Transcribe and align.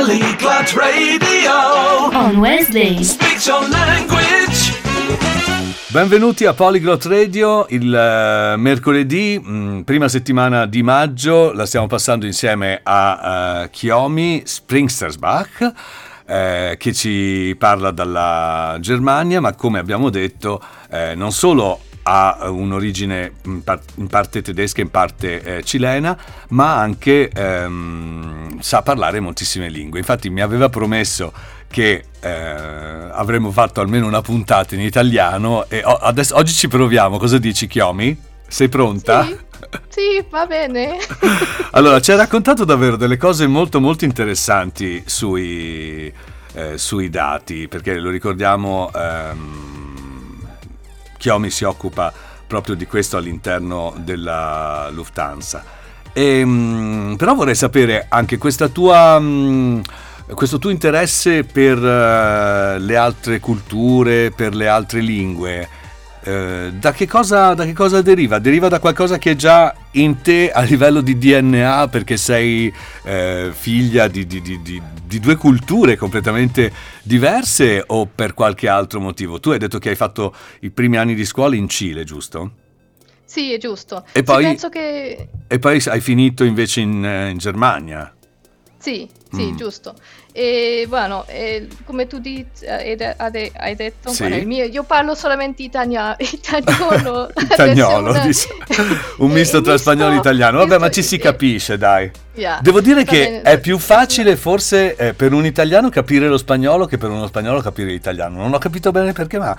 Polyglot 0.00 0.72
Radio. 0.76 1.52
on 2.14 2.36
Wednesday. 2.38 3.02
Speak 3.04 3.44
your 3.44 3.68
language. 3.68 4.72
Benvenuti 5.88 6.46
a 6.46 6.54
Polyglot 6.54 7.04
Radio, 7.04 7.66
il 7.68 7.94
eh, 7.94 8.56
mercoledì, 8.56 9.38
mh, 9.38 9.82
prima 9.82 10.08
settimana 10.08 10.64
di 10.64 10.82
maggio, 10.82 11.52
la 11.52 11.66
stiamo 11.66 11.86
passando 11.86 12.24
insieme 12.24 12.80
a 12.82 13.64
eh, 13.64 13.70
Chiomi 13.70 14.40
Springstersbach, 14.42 15.72
eh, 16.24 16.76
che 16.78 16.94
ci 16.94 17.54
parla 17.58 17.90
dalla 17.90 18.78
Germania, 18.80 19.42
ma 19.42 19.52
come 19.52 19.78
abbiamo 19.78 20.08
detto, 20.08 20.62
eh, 20.90 21.14
non 21.14 21.30
solo 21.30 21.78
ha 22.04 22.48
un'origine 22.48 23.32
in 23.44 24.06
parte 24.08 24.40
tedesca, 24.40 24.80
in 24.80 24.90
parte 24.90 25.42
eh, 25.42 25.62
cilena, 25.62 26.16
ma 26.48 26.76
anche 26.76 27.28
ehm, 27.28 28.39
sa 28.60 28.82
parlare 28.82 29.20
moltissime 29.20 29.68
lingue. 29.68 29.98
Infatti 29.98 30.30
mi 30.30 30.40
aveva 30.40 30.68
promesso 30.68 31.32
che 31.68 32.04
eh, 32.20 32.30
avremmo 32.30 33.50
fatto 33.52 33.80
almeno 33.80 34.06
una 34.06 34.20
puntata 34.20 34.74
in 34.74 34.80
italiano 34.80 35.66
e 35.68 35.82
o- 35.84 35.94
adesso, 35.94 36.36
oggi 36.36 36.52
ci 36.52 36.68
proviamo. 36.68 37.18
Cosa 37.18 37.38
dici 37.38 37.66
Chiomi? 37.66 38.28
Sei 38.46 38.68
pronta? 38.68 39.24
Sì, 39.24 39.38
sì, 39.88 40.24
va 40.28 40.46
bene. 40.46 40.96
Allora, 41.72 42.00
ci 42.00 42.10
hai 42.10 42.16
raccontato 42.16 42.64
davvero 42.64 42.96
delle 42.96 43.16
cose 43.16 43.46
molto 43.46 43.80
molto 43.80 44.04
interessanti 44.04 45.04
sui, 45.06 46.12
eh, 46.54 46.76
sui 46.76 47.08
dati, 47.10 47.68
perché 47.68 47.96
lo 47.96 48.10
ricordiamo, 48.10 48.90
ehm, 48.92 50.48
Chiomi 51.16 51.50
si 51.50 51.62
occupa 51.62 52.12
proprio 52.44 52.74
di 52.74 52.86
questo 52.86 53.16
all'interno 53.16 53.94
della 53.98 54.88
Lufthansa. 54.90 55.78
Ehm, 56.12 57.14
però 57.16 57.34
vorrei 57.34 57.54
sapere 57.54 58.06
anche 58.08 58.38
tua... 58.72 59.18
mh, 59.18 59.82
questo 60.34 60.58
tuo 60.58 60.70
interesse 60.70 61.42
per 61.44 61.76
eh, 61.76 62.78
le 62.78 62.96
altre 62.96 63.40
culture, 63.40 64.30
per 64.30 64.54
le 64.54 64.68
altre 64.68 65.00
lingue, 65.00 65.68
eh, 66.22 66.70
da, 66.78 66.92
che 66.92 67.08
cosa, 67.08 67.54
da 67.54 67.64
che 67.64 67.72
cosa 67.72 68.00
deriva? 68.02 68.38
Deriva 68.38 68.68
da 68.68 68.78
qualcosa 68.78 69.18
che 69.18 69.32
è 69.32 69.36
già 69.36 69.74
in 69.92 70.20
te 70.20 70.50
a 70.52 70.60
livello 70.60 71.00
di 71.00 71.18
DNA 71.18 71.88
perché 71.88 72.16
sei 72.16 72.72
eh, 73.04 73.50
figlia 73.52 74.06
di- 74.06 74.26
di- 74.26 74.40
di- 74.40 74.82
di 75.04 75.18
due 75.18 75.34
culture 75.34 75.96
completamente 75.96 76.72
diverse 77.02 77.82
o 77.84 78.06
per 78.06 78.34
qualche 78.34 78.68
altro 78.68 79.00
motivo? 79.00 79.40
Tu 79.40 79.50
hai 79.50 79.58
detto 79.58 79.78
che 79.78 79.88
hai 79.88 79.96
fatto 79.96 80.34
i 80.60 80.70
primi 80.70 80.96
anni 80.96 81.14
di 81.14 81.24
scuola 81.24 81.56
in 81.56 81.68
Cile, 81.68 82.04
giusto? 82.04 82.50
Sì, 83.30 83.52
è 83.52 83.58
giusto. 83.58 84.04
E 84.10 84.18
Sì, 84.18 84.22
poi- 84.24 84.58
che... 84.70 85.28
E 85.46 85.58
poi 85.60 85.80
hai 85.86 86.00
finito 86.00 86.42
invece 86.42 86.80
in, 86.80 87.04
eh, 87.04 87.30
in 87.30 87.38
Germania. 87.38 88.12
Sì, 88.76 89.08
sì, 89.30 89.52
Mm. 89.52 89.56
giusto. 89.56 89.94
E 90.32 90.84
bueno, 90.88 91.24
eh, 91.28 91.68
come 91.84 92.08
tu 92.08 92.18
di- 92.18 92.44
hai, 92.68 92.96
de- 92.96 93.14
hai- 93.16 93.76
detto, 93.76 94.10
Sì. 94.12 94.26
bueno, 94.26 94.44
mio- 94.46 94.64
io 94.64 94.82
parlo 94.82 95.14
solamente 95.14 95.62
itania- 95.62 96.16
italiano. 96.18 97.28
Italiano, 97.40 98.12
dice- 98.24 98.48
un 99.18 99.30
eh, 99.30 99.34
misto 99.34 99.60
tra 99.60 99.76
spagnolo 99.78 100.14
e 100.14 100.16
italiano. 100.16 100.56
Vabbè, 100.58 100.70
misto- 100.70 100.84
ma 100.84 100.90
ci 100.90 101.02
si 101.04 101.14
eh, 101.14 101.18
capisce, 101.18 101.78
dai. 101.78 102.10
yeah. 102.34 102.58
Devo 102.60 102.80
dire 102.80 103.04
Va 103.04 103.10
che 103.12 103.18
bene. 103.24 103.42
è 103.42 103.60
più 103.60 103.78
facile 103.78 104.34
forse 104.36 104.96
eh, 104.96 105.14
per 105.14 105.32
un 105.34 105.44
italiano 105.44 105.88
capire 105.88 106.26
lo 106.26 106.36
spagnolo 106.38 106.86
che 106.86 106.98
per 106.98 107.10
uno 107.10 107.28
spagnolo 107.28 107.60
capire 107.60 107.90
l'italiano. 107.90 108.38
Non 108.38 108.52
ho 108.54 108.58
capito 108.58 108.90
bene 108.90 109.12
perché, 109.12 109.38
ma 109.38 109.56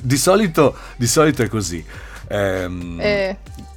di 0.00 0.16
solito, 0.16 0.74
di 0.96 1.06
solito 1.06 1.42
è 1.42 1.48
così. 1.48 1.84
Ehm, 2.28 2.98
Eh, 3.00 3.36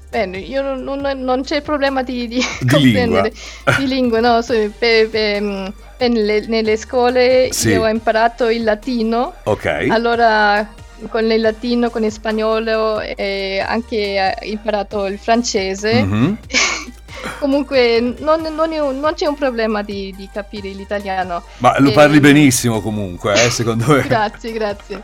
bene, 0.09 0.37
io 0.39 0.61
non, 0.61 0.83
non- 0.99 1.19
non 1.21 1.43
c'è 1.43 1.61
problema 1.61 2.03
di, 2.03 2.27
di 2.27 2.35
Di 2.59 2.67
comprendere 2.67 3.31
lingua. 3.63 3.77
di 3.77 3.87
lingua, 3.87 4.19
no? 4.19 4.41
so, 4.41 4.53
per- 4.77 5.09
per- 5.09 5.41
mm, 5.41 5.65
per 5.97 6.09
nelle, 6.09 6.45
nelle 6.47 6.77
scuole 6.77 7.49
Sì. 7.51 7.69
io 7.69 7.83
ho 7.83 7.87
imparato 7.87 8.49
il 8.49 8.63
latino. 8.63 9.33
ok. 9.43 9.87
Allora, 9.89 10.73
con 11.09 11.31
il 11.31 11.41
latino, 11.41 11.89
con 11.89 12.03
il 12.03 12.11
spagnolo 12.11 12.99
e 12.99 13.63
anche 13.65 13.95
eh, 13.97 14.35
imparato 14.49 15.05
il 15.05 15.17
francese. 15.17 16.01
Mhm. 16.03 16.37
Comunque, 17.39 17.99
non, 18.19 18.41
non 18.41 18.69
non 18.99 19.13
c'è 19.15 19.25
un 19.25 19.35
problema 19.35 19.81
di, 19.81 20.13
di 20.15 20.29
capire 20.31 20.69
l'italiano. 20.69 21.43
Ma 21.57 21.75
lo 21.79 21.89
Eh, 21.89 21.93
parli 21.93 22.19
benissimo 22.19 22.81
comunque, 22.81 23.33
eh, 23.33 23.49
secondo 23.49 23.85
me. 23.93 24.01
Grazie, 24.07 24.51
grazie. 24.51 25.03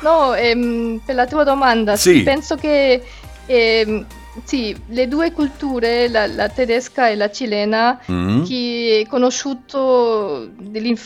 No, 0.00 0.34
ehm, 0.34 1.00
per 1.04 1.14
la 1.14 1.26
tua 1.26 1.44
domanda, 1.44 1.96
Sì. 1.96 2.22
penso 2.22 2.56
che 2.56 3.02
ehm, 3.46 4.06
sì, 4.44 4.74
le 4.88 5.08
due 5.08 5.32
culture, 5.32 6.08
la, 6.08 6.26
la 6.26 6.48
tedesca 6.48 7.08
e 7.08 7.16
la 7.16 7.30
cilena, 7.30 8.00
Mm. 8.10 8.42
chi 8.44 8.88
è 9.00 9.06
conosciuto 9.06 10.48
di, 10.56 10.96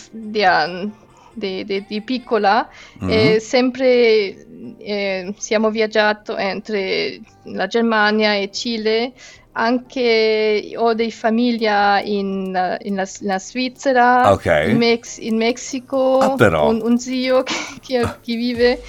piccola, 2.02 2.68
Mm. 3.02 3.08
eh, 3.10 3.40
sempre 3.40 4.46
eh, 4.78 5.34
siamo 5.38 5.70
viaggiati 5.70 6.32
entre 6.36 7.20
la 7.44 7.66
Germania 7.66 8.34
e 8.34 8.50
Cile. 8.52 9.12
Anche 9.58 10.72
ho 10.76 10.92
dei 10.92 11.10
famiglia 11.10 12.00
in, 12.02 12.76
in 12.82 12.94
la, 12.94 13.08
in 13.20 13.26
la 13.26 13.38
Svizzera, 13.38 14.22
Ah, 14.24 14.32
ok. 14.32 14.64
in, 14.68 14.76
Mex- 14.76 15.16
in 15.18 15.36
Messico, 15.36 16.18
Ah, 16.20 16.66
un, 16.66 16.80
un 16.82 16.98
zio 16.98 17.42
che, 17.44 17.54
che- 17.80 18.06
che 18.20 18.34
vive. 18.36 18.82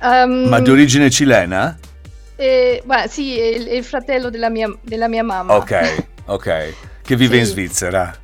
Um, 0.00 0.48
Ma 0.48 0.60
di 0.60 0.70
origine 0.70 1.10
cilena? 1.10 1.78
eh, 2.36 2.82
beh, 2.84 3.06
sì, 3.08 3.38
è 3.38 3.44
il, 3.44 3.66
è 3.66 3.74
il 3.74 3.84
fratello 3.84 4.30
della 4.30 4.48
mia, 4.48 4.74
della 4.80 5.08
mia 5.08 5.22
mamma. 5.22 5.56
Ok, 5.56 6.04
ok. 6.24 6.74
Che 7.02 7.16
vive 7.16 7.36
in 7.36 7.44
Sì. 7.44 7.50
Svizzera. 7.52 8.14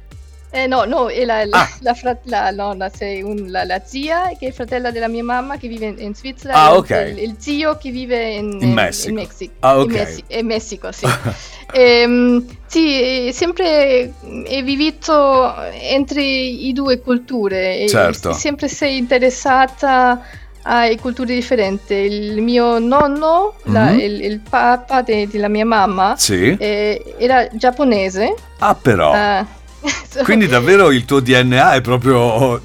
Eh, 0.52 0.66
no, 0.66 0.84
no, 0.84 1.08
è 1.08 1.24
la, 1.24 1.44
la, 1.44 1.58
Ah. 1.60 1.68
la 1.80 1.94
frat- 1.94 2.24
la- 2.26 2.50
no, 2.50 2.74
la- 2.74 2.90
sei 2.92 3.22
un- 3.22 3.46
la- 3.50 3.62
la 3.64 3.80
zia 3.84 4.32
che 4.36 4.48
è 4.48 4.50
fratella 4.50 4.90
della 4.90 5.06
mia 5.06 5.22
mamma 5.22 5.56
che 5.58 5.68
vive 5.68 5.86
in, 5.86 5.94
in 5.98 6.14
Svizzera 6.14 6.54
Ah, 6.54 6.70
e 6.72 6.76
ok. 6.76 6.90
il, 7.16 7.22
il 7.22 7.36
zio 7.38 7.76
che 7.76 7.90
vive 7.90 8.30
in, 8.34 8.58
In 8.60 8.72
Messico. 8.72 9.14
Messico. 9.14 9.52
Ah, 9.60 9.78
ok. 9.78 9.84
In, 9.86 9.92
Messi- 9.92 10.24
in 10.28 10.46
Messico, 10.46 10.90
sì. 10.92 11.06
Ehm, 11.72 12.44
sì, 12.66 13.28
è 13.28 13.30
sempre 13.32 14.12
è 14.44 14.62
vissuto 14.64 15.54
entre 15.72 16.20
i 16.20 16.72
due 16.72 16.98
culture 17.00 17.78
e 17.78 17.88
Certo. 17.88 18.32
sempre 18.32 18.66
sei 18.66 18.96
interessata 18.98 20.20
a 20.62 20.88
culture 21.00 21.32
differenti. 21.32 21.94
Il 21.94 22.42
mio 22.42 22.80
nonno, 22.80 23.54
la- 23.66 23.90
Mhm. 23.92 23.98
il, 24.00 24.24
il 24.24 24.40
papà 24.40 25.02
de- 25.02 25.28
della 25.28 25.46
mia 25.48 25.64
mamma, 25.64 26.14
Sì. 26.18 26.56
eh, 26.58 27.14
era 27.18 27.46
giapponese. 27.52 28.34
Ah, 28.58 28.74
però. 28.74 29.14
eh, 29.14 29.44
so- 30.10 30.22
Quindi 30.24 30.46
davvero 30.46 30.90
il 30.90 31.04
tuo 31.04 31.20
DNA 31.20 31.72
è 31.74 31.80
proprio 31.80 32.56
eh, 32.58 32.60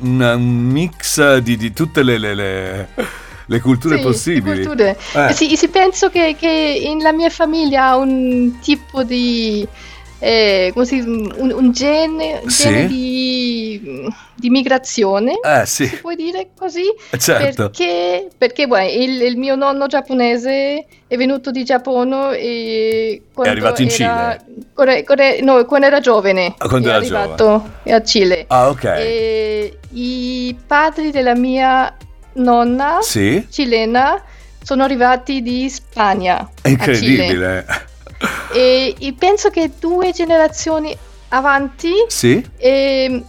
un, 0.00 0.68
mix 0.70 1.36
di, 1.38 1.56
di 1.56 1.72
tutte 1.72 2.02
le, 2.02 2.18
le- 2.18 2.34
le- 2.34 2.88
le 3.48 3.60
culture 3.60 3.96
Sì, 3.98 4.02
possibili. 4.02 4.64
culture. 4.64 4.96
Eh. 5.14 5.32
Sì, 5.32 5.54
sì, 5.56 5.68
penso 5.68 6.08
che, 6.10 6.34
che 6.38 6.82
nella 6.96 7.12
mia 7.12 7.30
famiglia 7.30 7.88
ha 7.90 7.96
un 7.96 8.58
tipo 8.60 9.04
di, 9.04 9.66
è 10.18 10.70
così, 10.74 10.98
un, 11.00 11.52
un 11.52 11.70
gene, 11.72 12.40
un 12.42 12.50
Sì. 12.50 12.62
gene 12.64 12.86
di, 12.86 14.08
di 14.34 14.50
migrazione, 14.50 15.38
Eh 15.42 15.66
sì, 15.66 15.86
si 15.86 15.96
può 15.96 16.14
dire 16.14 16.48
così? 16.56 16.84
certo. 17.18 17.70
Perché, 17.70 18.28
perché 18.36 18.66
beh, 18.66 18.92
il, 18.92 19.20
il 19.22 19.36
mio 19.36 19.54
nonno 19.56 19.86
giapponese 19.86 20.86
è 21.06 21.16
venuto 21.16 21.50
di 21.50 21.64
Giappone 21.64 22.38
e 22.38 23.22
quando 23.32 23.52
arrivato 23.52 23.82
in 23.82 23.88
era, 23.90 24.36
corre- 24.74 25.04
corre- 25.04 25.40
no, 25.42 25.64
quando 25.66 25.86
era 25.86 26.00
giovane 26.00 26.54
Ah, 26.58 26.68
quando 26.68 26.88
è 26.88 26.90
era 26.90 26.98
arrivato 26.98 27.70
a 27.84 28.02
Cile. 28.02 28.44
Ah, 28.48 28.68
ok. 28.70 28.84
E 28.84 29.78
I 29.92 30.56
padri 30.66 31.10
della 31.10 31.34
mia 31.34 31.94
nonna 32.34 32.98
Sì, 33.00 33.46
cilena 33.50 34.22
sono 34.62 34.82
arrivati 34.82 35.42
di 35.42 35.68
Spagna 35.70 36.40
è 36.60 36.68
Cile. 36.68 36.70
incredibile. 36.72 37.66
E, 38.52 38.94
e 38.98 39.14
penso 39.18 39.50
che 39.50 39.72
due 39.78 40.12
generazioni 40.12 40.96
avanti 41.28 41.92
Sì? 42.08 42.44
e, 42.56 42.68
e 43.08 43.24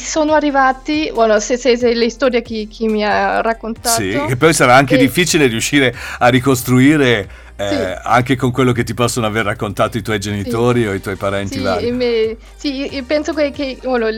sono 0.00 0.32
arrivati, 0.34 1.10
bueno, 1.14 1.38
se, 1.40 1.56
se, 1.56 1.76
se 1.76 1.92
le 1.94 2.10
storie 2.10 2.42
che, 2.42 2.68
che 2.74 2.86
mi 2.86 3.04
ha 3.04 3.40
raccontato. 3.40 4.00
Sì, 4.00 4.18
che 4.26 4.36
poi 4.36 4.52
sarà 4.52 4.74
anche 4.74 4.94
E- 4.94 4.98
difficile 4.98 5.46
riuscire 5.46 5.94
a 6.18 6.28
ricostruire 6.28 7.28
eh, 7.56 7.68
Sì. 7.68 7.76
anche 8.02 8.34
con 8.34 8.50
quello 8.50 8.72
che 8.72 8.82
ti 8.82 8.94
possono 8.94 9.26
aver 9.26 9.44
raccontato 9.44 9.96
i 9.96 10.02
tuoi 10.02 10.18
genitori 10.18 10.88
o 10.88 10.92
i 10.92 11.00
tuoi 11.00 11.14
parenti 11.14 11.58
Sì, 11.78 11.90
me- 11.92 12.36
sì, 12.56 13.04
penso 13.06 13.32
che, 13.32 13.52
che, 13.52 13.78
bueno, 13.84 14.08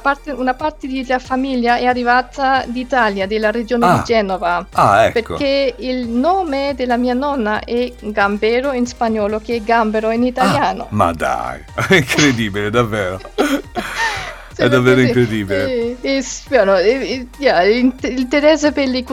parte- 0.00 0.32
una 0.32 0.54
parte 0.54 0.88
della 0.88 1.20
famiglia 1.20 1.76
è 1.76 1.84
arrivata 1.86 2.64
d'Italia, 2.66 3.28
della 3.28 3.52
regione 3.52 3.86
Ah. 3.86 3.94
di 3.98 4.02
Genova. 4.04 4.66
Ah, 4.72 5.04
ecco. 5.04 5.36
Perché 5.36 5.74
il 5.78 6.08
nome 6.08 6.72
della 6.74 6.96
mia 6.96 7.14
nonna 7.14 7.60
è 7.60 7.92
Gambero 8.00 8.72
in 8.72 8.86
spagnolo, 8.86 9.38
che 9.40 9.54
è 9.54 9.62
Gambero 9.62 10.10
in 10.10 10.24
italiano. 10.24 10.82
Ah, 10.82 10.86
ma 10.90 11.12
dai, 11.12 11.60
è 11.88 11.94
incredibile, 11.94 12.70
davvero. 12.70 13.20
È 14.54 14.68
davvero 14.68 15.00
incredibile. 15.00 15.96
eh, 16.00 16.24
bueno, 16.48 16.76
eh, 16.76 16.90
eh, 16.90 17.26
yeah, 17.38 17.62
il- 17.64 17.94
l'interesse 18.00 18.72
per 18.72 18.88
le 18.88 19.04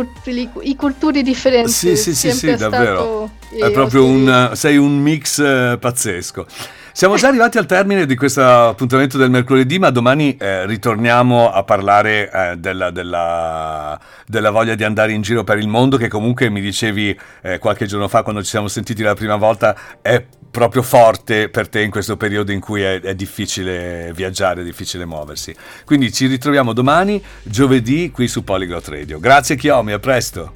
i 0.62 0.76
culturi 0.76 1.22
differenti 1.22 1.72
Sì, 1.72 1.96
sì, 1.96 2.14
sì, 2.14 2.32
sì, 2.32 2.56
davvero. 2.56 3.30
È 3.50 3.72
proprio 3.72 4.06
un, 4.06 4.52
sei 4.54 4.78
un 4.78 4.98
mix 5.00 5.40
eh, 5.40 5.78
pazzesco. 5.80 6.46
Siamo 6.92 7.16
già 7.16 7.28
arrivati 7.30 7.58
al 7.58 7.66
termine 7.66 8.06
di 8.06 8.16
questo 8.16 8.44
appuntamento 8.44 9.18
del 9.18 9.30
mercoledì, 9.30 9.80
ma 9.80 9.90
domani 9.90 10.36
eh, 10.38 10.66
ritorniamo 10.66 11.52
a 11.52 11.64
parlare 11.64 12.30
eh, 12.32 12.58
della, 12.58 12.92
della- 12.92 14.00
della 14.26 14.52
voglia 14.52 14.76
di 14.76 14.84
andare 14.84 15.12
in 15.14 15.22
giro 15.22 15.44
per 15.44 15.58
il 15.58 15.68
mondo, 15.68 15.98
che 15.98 16.08
comunque 16.08 16.50
mi 16.50 16.62
dicevi 16.62 17.18
eh, 17.42 17.58
qualche 17.60 17.86
giorno 17.86 18.08
fa, 18.08 18.24
quando 18.24 18.44
ci 18.44 18.50
siamo 18.50 18.68
sentiti 18.68 19.02
la 19.02 19.14
prima 19.16 19.38
volta, 19.38 19.76
è 20.02 20.24
proprio 20.52 20.82
forte 20.82 21.50
per 21.50 21.70
te 21.70 21.82
in 21.82 21.92
questo 21.92 22.18
periodo 22.18 22.52
in 22.52 22.60
cui 22.60 22.82
è, 22.82 23.00
è 23.00 23.16
difficile 23.16 24.12
viaggiare, 24.14 24.62
è 24.62 24.64
difficile 24.64 25.06
muoversi. 25.06 25.56
Quindi 25.86 26.12
ci 26.12 26.26
ritroviamo 26.28 26.74
domani, 26.74 27.24
giovedì, 27.44 28.12
qui 28.12 28.28
su 28.28 28.44
Polyglot 28.44 28.88
Radio. 28.88 29.20
Grazie 29.20 29.56
Chiomi, 29.56 29.94
a 29.94 30.00
presto. 30.00 30.52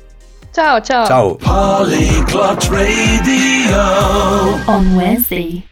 Ciao, 0.52 0.82
ciao. 0.82 1.06
Ciao. 1.06 1.36
Polyglot 1.36 2.64
Radio. 2.70 3.82
On 4.66 4.94
Wednesday. 4.94 5.72